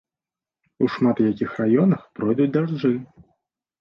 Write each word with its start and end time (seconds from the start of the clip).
У 0.85 0.87
шмат 0.93 1.21
якіх 1.31 1.49
раёнах 1.65 2.01
пройдуць 2.19 2.51
дажджы. 2.57 2.95